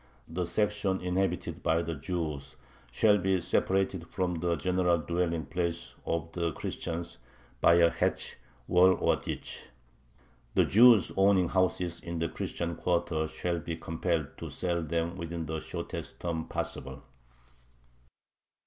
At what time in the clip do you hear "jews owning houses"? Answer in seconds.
10.65-11.99